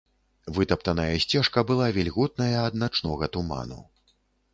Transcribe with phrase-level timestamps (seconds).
[0.55, 3.79] Вытаптаная сцежка была вільготная ад начнога туману.